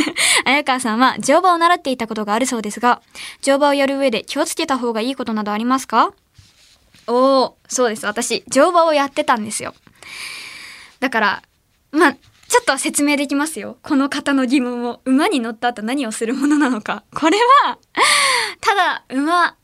[0.46, 3.02] 綾川さんは乗馬を習っていたことがあるそうですが、
[3.42, 6.14] 乗馬をやる上で気をつけた方がいいことなどありますか？
[7.08, 8.06] おー、そうです。
[8.06, 9.74] 私、乗馬をやってたんですよ。
[10.98, 11.42] だから、
[11.92, 12.16] まあ、
[12.48, 13.78] ちょっと説明できますよ。
[13.82, 15.00] この方の疑問を。
[15.04, 17.04] 馬に乗った後何をするものなのか。
[17.14, 17.78] これは、
[18.60, 19.56] ただ、馬、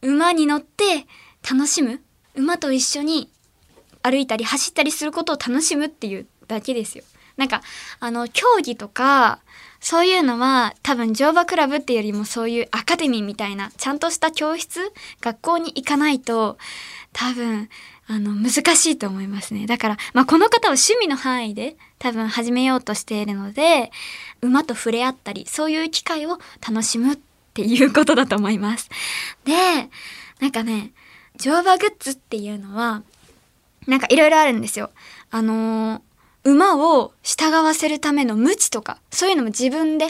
[0.00, 1.06] 馬に乗って
[1.48, 2.00] 楽しむ。
[2.34, 3.30] 馬と一緒に
[4.02, 7.04] 歩いたり走ったりすることを楽しむっていうだけですよ。
[7.36, 7.62] なんか、
[8.00, 9.40] あの、競技とか、
[9.80, 14.80] そういうのは多分乗馬クラブっていうよりもそういうアカデミーみたいな、ちゃんとした教室
[15.20, 16.56] 学校に行かないと、
[17.12, 17.68] 多分、
[18.08, 19.66] あの、難しいと思いますね。
[19.66, 23.90] だから、まあ、この方は趣味の範囲で多分始めようとしているので、
[24.40, 27.18] 馬と触れ合ったり、そういう機会を楽しむっ
[27.54, 28.90] ていうことだと思います。
[29.44, 29.52] で、
[30.40, 30.92] なんかね、
[31.36, 33.02] 乗馬グッズっていうのは、
[33.86, 34.90] なんかいろいろあるんですよ。
[35.30, 36.00] あのー、
[36.44, 40.08] 馬を従わせるための無知とか、そういうのも自分で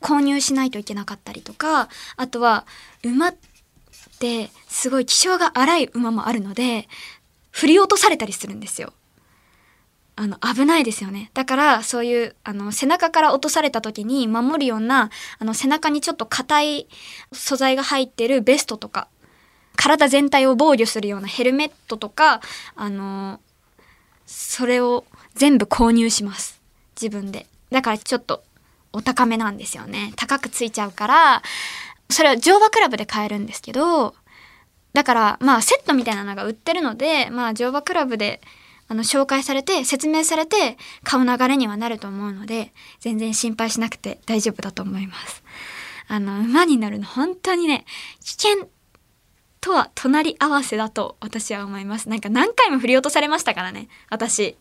[0.00, 2.66] 購入しないといけなかったりとか、あとは、
[3.04, 3.34] 馬っ
[4.18, 6.88] てすごい気性が荒い馬もあるので、
[7.56, 8.92] 振り落とされたりするんですよ。
[10.14, 11.30] あの、危ないですよね。
[11.32, 16.88] だから、そういう、あの、背中から落とされた時に守るような、あの、背中にちょっと硬い
[17.32, 19.08] 素材が入ってるベストとか、
[19.74, 22.42] 体全体を防御するようなヘルメットとか、
[22.74, 23.40] あの、
[24.26, 26.60] それを全部購入します。
[27.00, 27.46] 自分で。
[27.70, 28.42] だからちょっと、
[28.92, 30.12] お高めなんですよね。
[30.16, 31.42] 高くついちゃうから、
[32.10, 34.14] それは乗馬クラブで買えるんですけど、
[34.96, 38.40] だからまあセットみたいなのが売ってるので、まあ乗馬クラブで
[38.88, 45.44] あの紹介されて説明されて買う流れにはなると思うので、全然心配しなくて大丈夫だと思います。
[46.08, 47.84] あの、馬になるの本当にね、
[48.24, 48.70] 危険
[49.60, 52.08] とは隣り合わせだと私は思います。
[52.08, 54.56] なんか何回も振り落とされましたからね、私。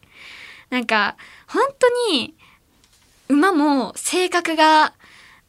[0.69, 1.15] なんか、
[1.47, 2.35] 本当に、
[3.29, 4.93] 馬も性格が、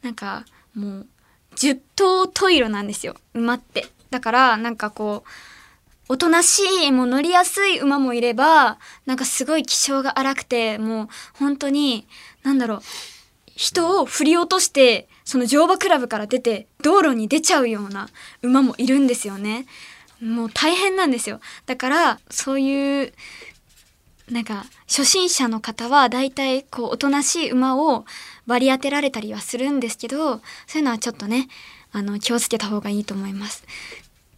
[0.01, 1.07] なんか、もう、
[1.55, 3.87] 十頭十色なんですよ、馬って。
[4.09, 5.29] だから、なんかこう、
[6.09, 12.07] おとなしい、もう乗りやすい馬もいれば、なんかすごい気性が荒くて、もう本当に、
[12.43, 12.81] なんだろう、
[13.55, 18.09] 人を振り落として、その乗馬クラブから出て、道路に出ちゃうような
[18.41, 19.65] 馬もいるんですよね。
[20.21, 21.41] もう大変なんですよ。
[21.65, 23.13] だから、そういう
[24.31, 28.05] なんか初心者の方は大体こうおとなしい馬を
[28.45, 31.47] 割り当てられたりはするんですけどそういうのはちょっとね
[31.97, 33.65] あの気をつけた方がいいと思います。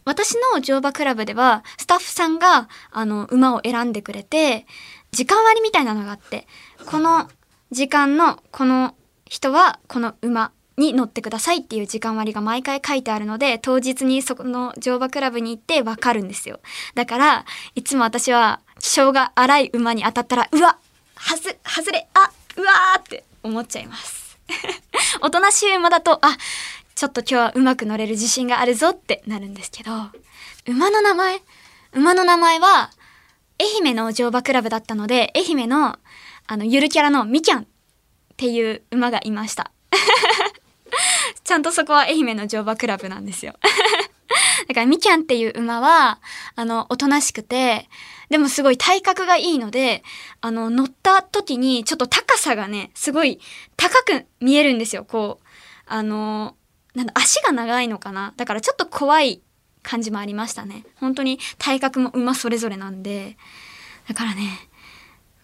[0.04, 4.66] 私の乗馬クラブではスタッフさんがあの馬を選んでくれて
[5.12, 6.46] 時間割みたいなのがあって
[6.86, 7.28] この
[7.70, 8.94] 時間のこの
[9.26, 16.60] 人はこの馬に乗ってくださいっていう時間割が毎回書いてあるので当日にそこの乗馬クラブに行ってわかるんですよ
[16.94, 17.44] だから
[17.74, 20.78] いつも私は気性が荒い馬に当たったら、うわ
[21.14, 24.38] はず、外れ、あ、うわーって思っちゃいます。
[25.20, 26.36] おとなしい馬だと、あ、
[27.00, 29.90] ちょっと今日はうまく乗れる自信があるぞってなるんですけど、
[30.66, 31.40] 馬の名前
[31.94, 32.90] 馬の名前は、
[33.58, 35.98] 愛媛の乗馬クラブだったので、愛媛の、
[36.46, 37.66] あの、ゆるキャラのみきゃんっ
[38.36, 39.72] ていう馬がいました。
[41.42, 43.54] ちゃんとそこは愛媛の乗馬クラブなんですよ。
[44.68, 46.20] だからみきゃんっていう馬は、
[46.54, 47.88] あの、おとなしくて、
[48.28, 50.04] でもすごい体格がいいので、
[50.42, 53.40] あの、乗った時にちょっと高さがね、すごい
[53.78, 55.06] 高く見えるんですよ。
[55.06, 55.46] こう、
[55.86, 56.56] あの、
[56.94, 58.34] なんだ、足が長いのかな？
[58.36, 59.42] だからちょっと怖い
[59.82, 60.84] 感じもありましたね。
[60.96, 63.36] 本当に体格も馬それぞれなんで。
[64.08, 64.68] だからね、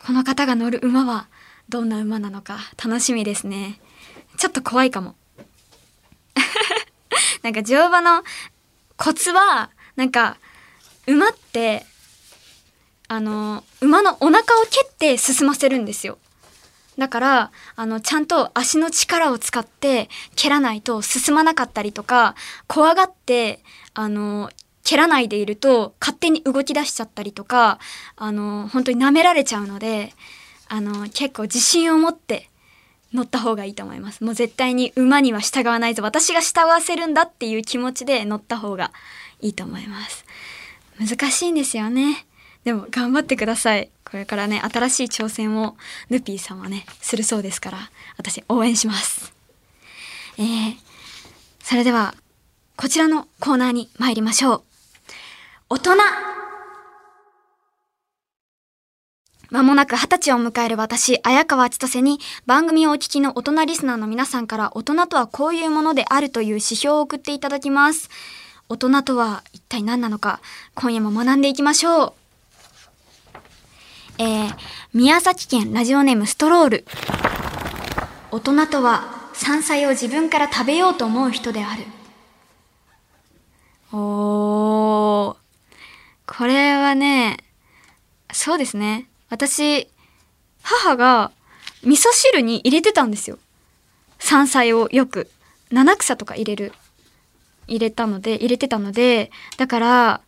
[0.05, 1.29] この方が乗る馬は
[1.69, 3.81] どんな馬なのか楽しみですね。
[4.37, 5.15] ちょっと怖いかも。
[7.43, 8.25] なんか乗馬の
[8.97, 10.39] コツは、なんか、
[11.07, 11.87] 馬って
[13.09, 16.19] あの、馬のお腹を蹴って進ませるんですよ。
[16.99, 22.35] だから、あの、ちゃんと足の力を使って蹴らないと進まなかったりとか、
[22.67, 23.63] 怖がって、
[23.95, 24.51] あの、
[24.83, 27.79] 蹴らないでいると勝手に動き出しちゃったりとか、
[28.17, 30.15] あの、本当に舐められちゃうので、
[30.69, 32.49] あの、結構自信を持って
[33.13, 34.25] 乗った方がいいと思います。
[34.25, 36.03] もう絶対に馬には従わないぞ。
[36.03, 38.93] 私が従わせるんだっていう気持ちで乗った方が
[39.41, 40.25] いいと思います。
[40.99, 42.27] 難しいんですよね。
[42.65, 43.91] でも頑張ってください。
[44.09, 45.77] これからね、新しい挑戦を
[46.11, 49.35] ヌピーさんはね、するそうですから、私応援します。
[50.39, 50.77] えー、
[51.61, 52.15] それでは、
[52.77, 54.63] こちらのコーナーに参りましょう。
[55.71, 55.97] 大人
[59.51, 68.09] まもなく二十歳を迎える私、綾川千歳に番組をお聞きの大人リスナーの皆さんから大人とはこういうものであるという指標を送っていただきます。
[68.69, 70.41] 大人とは一体何なのか、
[70.75, 72.26] 今夜も学んでいきましょう。
[74.19, 74.57] えー、
[74.95, 76.85] 宮崎県ラジオネームストロール。
[78.31, 81.85] 大人とは山菜を自分から食べようと思う人である。
[83.93, 85.37] おー。
[86.27, 87.37] これはね、
[88.33, 89.07] そうですね。
[89.29, 89.89] 私、
[90.63, 91.31] 母が
[91.83, 93.39] 味噌汁に入れてたんですよ。
[94.19, 95.31] 山菜をよく。
[95.71, 96.73] 七草とか入れる。
[97.67, 100.21] 入れたので、入れてたので、だから、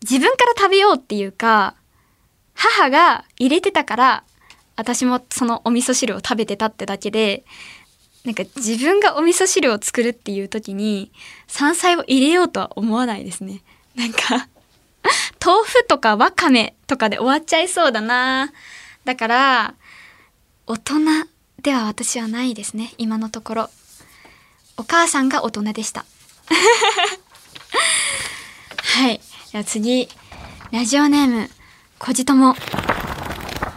[0.00, 1.74] 自分から食べようっていうか、
[2.54, 4.24] 母が入れてたから
[4.76, 7.44] 私もそのお味噌汁を食べてたってだけで
[8.24, 11.10] なんか自分がお味噌汁を作るっていう時に
[11.48, 13.62] 山菜を入れようとは思わないですね。
[13.96, 14.48] なんか
[15.44, 18.52] 豆腐とかわかめとかで終わっちゃいそうだな。
[19.04, 19.74] だから
[20.66, 21.00] 大人
[21.62, 22.94] では私はないですね。
[22.96, 23.70] 今のところ。
[24.76, 26.04] お母さんが大人でした。
[28.82, 29.20] はい。
[29.52, 30.08] では次。
[30.70, 31.50] ラジオネーム。
[32.04, 32.56] こじとも。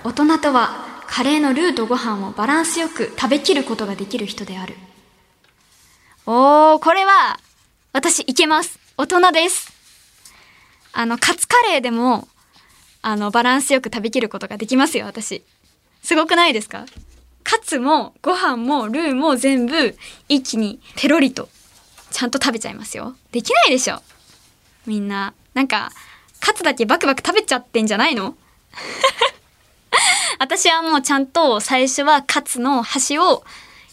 [0.03, 4.73] 大人とはカレーのルーとご飯をバランスよく食べきることができる人である。
[6.25, 7.39] おーこれは
[7.93, 8.79] 私いけます。
[8.97, 9.71] 大人です。
[10.91, 12.27] あのカツカレーでも
[13.03, 15.43] あのバランスよく食べきることができますよ私。
[16.01, 16.87] すごくないですか？
[17.43, 19.95] カツもご飯もルーも全部
[20.29, 21.47] 一気にペロリと
[22.09, 23.15] ちゃんと食べちゃいますよ。
[23.31, 24.01] できないでしょ？
[24.87, 25.35] みんな。
[25.53, 25.91] なんか
[26.45, 28.35] カツだけバクバク食べちゃってんじゃないの？
[30.37, 33.43] 私はもうちゃんと最初はカツの端を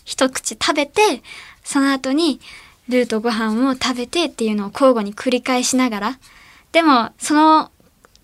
[0.05, 1.23] 一口食べて、
[1.65, 2.43] その後に
[2.91, 6.19] ルーとご飯を食べてっていうのを交互に繰り返しながら。
[6.73, 7.71] でも、その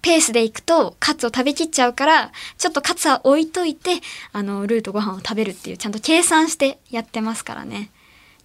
[0.02, 4.02] ペースでいくとカツを食べきっちゃうから、ちょっとカツは置いといて、
[4.34, 7.90] あの、ルーとご飯を食べるっていう、ちゃんと計算してやってますからね。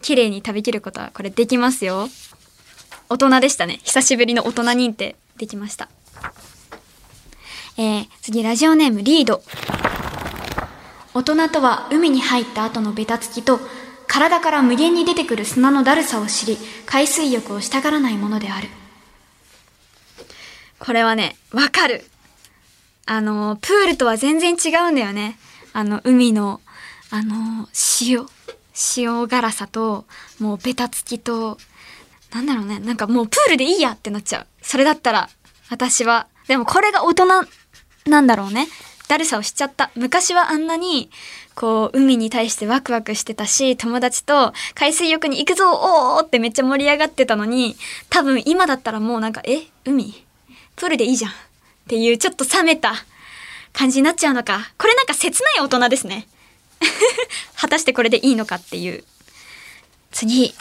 [0.01, 2.07] 綺麗に食べきることはこれできますよ。
[3.09, 3.81] 大人でしたね。
[3.83, 5.89] 久しぶりの大人認定できました。
[7.77, 9.41] えー、次、ラジオネームリード。
[11.13, 13.59] 大人とは海に入った後のベタつきと、
[14.07, 18.67] 体から無限に出てくる砂のだるさを知り、海水浴をしたがらないものである。
[20.79, 22.05] これはね、わかる。
[23.05, 25.37] あの、プールとは全然違うんだよね。
[25.73, 26.61] あの、海の、
[27.09, 27.67] あの、
[28.01, 28.25] 塩。
[28.97, 30.05] 塩辛さと、
[30.39, 31.57] もうベタつきと、
[32.33, 32.79] なんだろうね。
[32.79, 34.47] なんかもうプールでいいやってなっちゃう。
[34.61, 35.29] それだったら、
[35.69, 36.27] 私は。
[36.47, 37.25] でもこれが大人
[38.07, 38.67] なんだろうね。
[39.07, 39.91] だるさをしちゃった。
[39.95, 41.11] 昔はあんなに、
[41.55, 47.75] こう、海に対してワクワクしてたし、友達と海水浴に行くぞおーってめっちゃ盛り上がってたのに、
[48.09, 49.67] 多分今だったらもうなんか、え？
[49.85, 50.25] 海？
[50.75, 51.31] プールでいいじゃん。
[51.31, 51.35] っ
[51.87, 52.93] ていうちょっと冷めた
[53.73, 54.71] 感じになっちゃうのか。
[54.77, 56.27] これなんか切ない大人ですね。
[57.55, 59.03] 果たしてこれでいいのかっていう。
[60.11, 60.55] 次。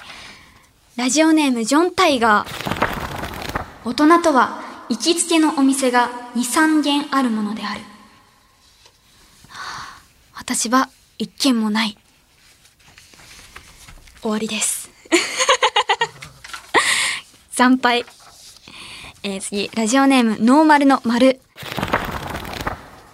[0.95, 3.89] ラジオネームジョン・タイガー。
[3.89, 7.81] 大人とは行きつけのお店が2、3軒あるものである。
[10.35, 11.97] 私は一軒もない。
[14.21, 14.91] 終わりです。
[17.51, 18.05] 惨敗。
[19.23, 21.41] えー、次、ラジオネームノーマルの丸。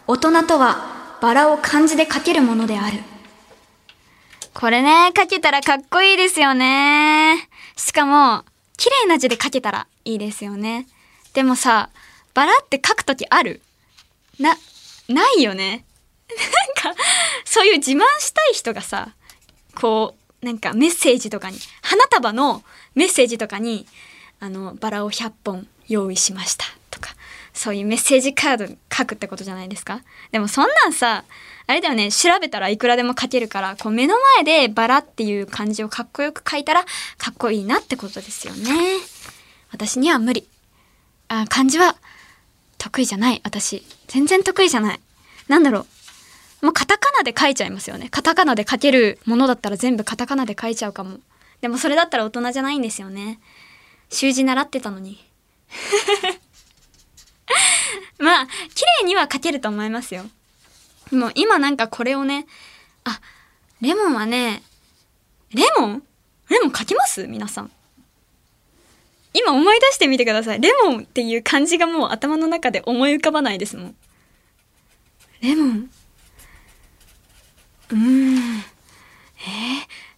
[0.08, 2.98] 大人とはバラを漢字で書けるものである。
[4.52, 7.47] これね、書けたらかっこいいですよね。
[7.78, 8.44] しかも、
[8.76, 10.86] 綺麗な字で書けたらいいですよね。
[11.32, 11.90] でもさ、
[12.34, 13.62] バラって書くときある？
[14.38, 14.56] な、
[15.08, 15.84] ないよね。
[16.84, 17.00] なんか、
[17.44, 19.14] そういう自慢したい人がさ、
[19.74, 22.62] こう、なんかメッセージとかに、花束の
[22.94, 23.86] メッセージとかに、
[24.40, 26.64] あの、バラを100本用意しました
[26.98, 27.14] とか、
[27.54, 30.02] そういうメッセージカード書くってことじゃないですか？
[30.32, 31.24] でもそんなんさ、
[31.66, 36.84] あれだよね、調べたらいくらでも書けるから、こう目の前でバラっていう漢字をかっこよく書いたら、
[37.16, 38.98] かっこいいなってことですよね。
[39.70, 40.48] 私には無理。
[41.28, 41.96] あ、漢字は
[42.78, 43.86] 得意じゃない、私。
[44.06, 45.00] 全然得意じゃない。
[45.46, 45.86] なんだろ
[46.62, 46.66] う。
[46.66, 48.08] もうカタカナで書いちゃいますよね。
[48.08, 51.18] カタカナで書けるものだったら全部カタカナで書いちゃうかも。
[51.60, 53.40] でもそれだったら大人じゃないんですよね。
[54.10, 55.22] 習字習ってたのに。
[58.18, 60.24] まあ、綺麗には書けると思いますよ。
[61.10, 62.46] でも今なんかこれをね、
[63.04, 63.20] あ、
[63.80, 64.62] レモンはね、
[65.54, 66.02] レモン？
[66.50, 67.26] レモン書きます？
[67.26, 67.70] 皆さん。
[69.32, 70.60] 今思い出してみてください。
[70.60, 73.96] レモンっていう漢字がもう頭の中で思い浮かばないですもん。
[75.40, 75.90] レモン？
[77.90, 78.36] うーん。
[78.36, 78.64] えー、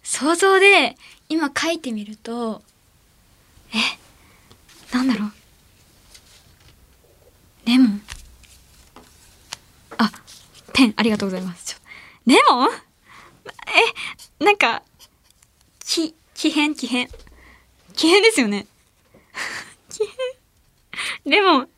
[0.01, 0.97] 想像で
[1.29, 2.63] 今書いてみると、
[3.73, 3.77] え、
[4.95, 5.31] なんだろう？
[7.71, 8.01] レモン
[9.97, 10.11] あ、
[10.73, 11.73] ペン、ありがとうございます。
[11.73, 11.77] ちょ
[12.25, 12.69] レモン？
[12.69, 12.73] え、
[14.43, 14.83] なんか、
[15.79, 17.07] き、奇変、奇変。
[17.93, 18.67] 奇変ですよね。
[19.89, 19.99] 奇
[21.23, 21.31] 変。
[21.31, 21.69] レモン、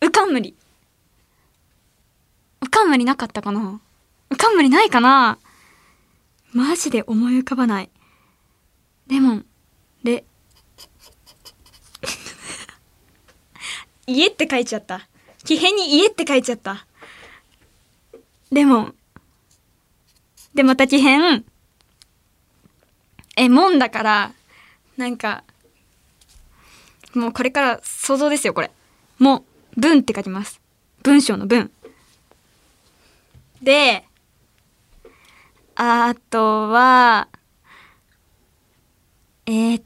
[0.00, 0.56] うかんむり。
[2.62, 3.82] うかんむりなかったかな？
[4.30, 5.38] うかんむりないかな？
[6.54, 7.90] マジで思い浮かばない。
[9.08, 9.44] レモン、
[10.04, 10.24] レ、
[14.06, 15.06] 家って書いちゃった。
[15.48, 16.86] 奇変に家って書いちゃった。
[18.52, 18.94] レモン。
[20.52, 21.42] で、また奇変。
[23.34, 24.32] え、門だから、
[24.98, 25.44] なんか、
[27.14, 28.70] もうこれから想像ですよ、これ。
[29.18, 30.60] もう、文って書きます。
[31.02, 31.70] 文章の文。
[33.62, 34.04] で、
[35.76, 37.26] あとは、
[39.46, 39.82] えー、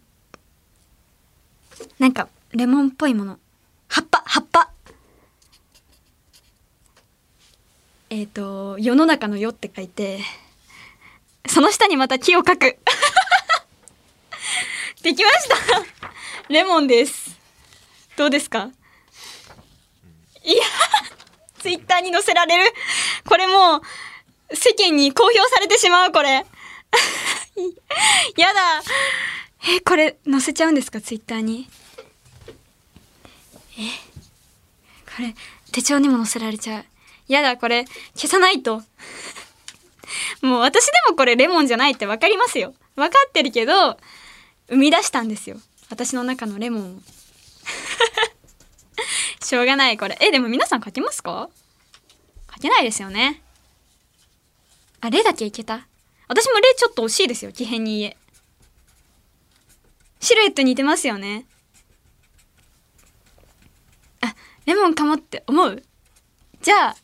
[2.01, 3.39] なんか、レモンっぽいもの。
[3.87, 4.72] 葉っぱ、葉っぱ。
[8.15, 10.21] えっ、と、世の中の世って書いて、
[11.47, 12.61] その下にまた木を書く。
[15.03, 15.57] できました
[16.51, 17.41] レモンです。
[18.19, 18.69] どうですか？
[20.45, 20.63] いや、
[21.59, 22.71] ツイッターに載せられる。
[23.27, 23.83] これもう、
[24.55, 26.29] 世間に公表されてしまう、これ。
[28.37, 28.83] やだ。
[29.71, 31.67] え、これ載せちゃうんですか、ツイッターに。
[33.79, 33.89] え、
[35.17, 35.35] これ、
[35.73, 36.85] 手帳にも載せられちゃう。
[37.33, 38.83] やだ、これ、消さないと。
[40.43, 42.75] もう私でもこれレモンじゃないってわかりますよ。
[42.97, 43.99] わかってるけど、
[44.69, 45.57] 生み出したんですよ。
[45.89, 47.01] 私の中のレモンを。
[49.43, 50.17] しょうがない、これ。
[50.21, 51.49] え、でも皆さん書けますか？
[52.55, 53.43] 書けないですよね。
[55.01, 55.87] あ、レだけいけた
[56.29, 58.17] 私も例ちょっと惜しいですよ、木偏に家。
[60.21, 61.47] シルエット似てますよね。
[64.21, 64.35] あ、
[64.67, 65.83] レモンかもって思う？
[66.63, 66.97] じゃあ、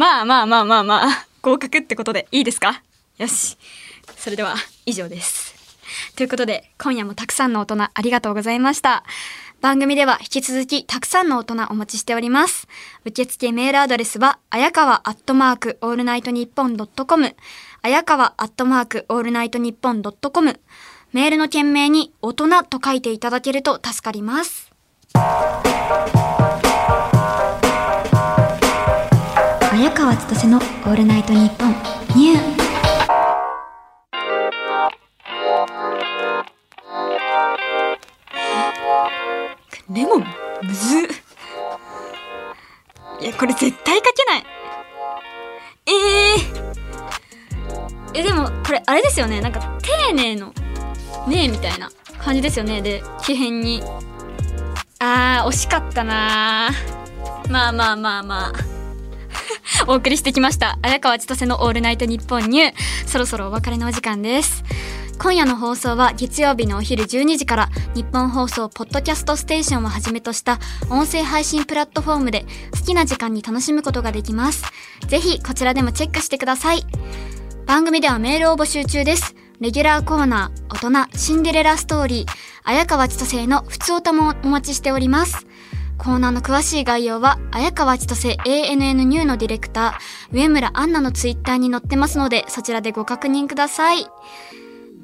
[0.00, 2.82] まあまあまあまあまあ、合格ってことでいいですか？
[3.18, 3.58] よし。
[4.16, 4.54] それでは
[4.86, 5.54] 以上です。
[6.16, 9.04] ということで、今夜もたくさんの大人ありがとうございました。
[9.60, 12.66] 番組では引き続きたくさんの大人お待ちしております。
[13.04, 17.36] 受付メールアドレスは、あやかわアットマークオールナイトニッポンドットコム、
[17.82, 20.60] あやかわアットマークオールナイトニッポンドットコム、
[21.12, 24.70] メールの件名に大人と書いていただけると助かります。
[30.00, 31.74] 川千歳のオールナイトニッポン。
[32.16, 32.40] ニュー。
[39.94, 40.24] レモン
[40.62, 41.02] むず。
[43.20, 44.44] いやこれ絶対書けない。
[45.84, 49.42] えー、えでもこれあれですよね。
[49.42, 50.54] なんか丁寧の
[51.28, 52.80] 「ねえ」みたいな感じですよね。
[52.80, 53.82] で木片に。
[54.98, 56.70] あー惜しかったな
[57.50, 58.69] まあまあまあまあ。
[59.90, 62.74] お送りしてきました綾川千歳の「オールナイトニッポンニュー」
[63.10, 64.62] そろそろお別れのお時間です
[65.18, 70.60] 今夜の放送は月曜日のお昼12時から日本放送ポッドキャストステーションをはじめとした
[70.90, 74.62] 音声配信プラットフォームで好きな時間に楽しむことができます。
[75.08, 76.86] ぜひこちらでもチェックしてください。
[77.66, 79.34] 番組ではメールを募集中です。
[79.60, 82.28] レギュラーコーナー、大人、シンデレラストーリー、
[82.64, 85.44] 綾川千歳の普通歌もお待ちしております。
[86.00, 94.04] コーナーの詳しい概要は、綾川千歳 ANN ニューのディレクター、上村アンナのツイッターに載ってますので、そちらでご確認ください。
[94.04, 94.06] っ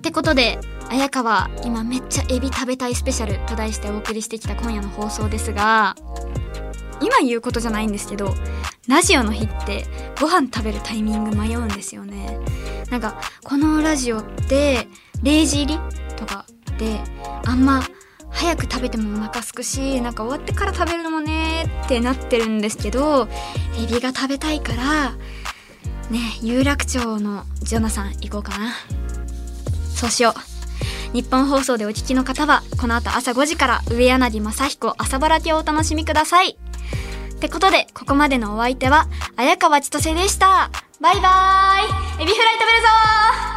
[0.00, 5.96] てことで、綾川、今めっちゃエビ食べたいスペシャルと題してお送りしてきた今夜の放送ですが、
[7.02, 8.34] 今言うことじゃないんですけど、
[8.88, 9.84] ラジオの日って
[10.18, 12.38] ご飯食べるタイミング迷うんですよね。
[12.90, 14.88] なんか、このラジオって
[15.22, 15.80] 0時入り
[16.16, 16.46] とか
[16.78, 17.02] で、
[17.44, 17.82] あんま
[18.36, 23.28] 早く食べてもお腹すくし、なんか終わってから食べるのもねってなってるんですけど、
[23.82, 25.12] エビが食べたいから、
[26.10, 28.74] ね、有楽町のジョナさん行こうかな。
[29.94, 31.12] そうしよう。
[31.12, 36.50] 日本放送でお聞きの方は、この後朝5時から上柳正彦朝バラテをお楽しみください。
[36.50, 39.06] ってことで、ここまでのお相手は、
[39.36, 40.70] 綾川千歳でした。
[41.00, 43.55] バイバーイエビフライ食べるぞ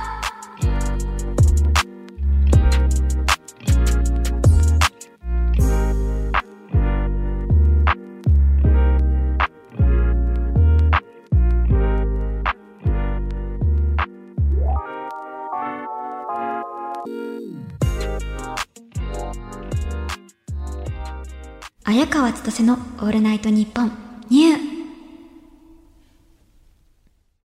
[21.90, 23.92] 綾川千歳のオールナイトニッポン
[24.30, 24.69] ニュー。